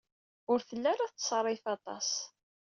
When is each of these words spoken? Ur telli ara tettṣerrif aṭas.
Ur 0.51 0.59
telli 0.67 0.87
ara 0.91 1.09
tettṣerrif 1.11 1.63
aṭas. 1.75 2.09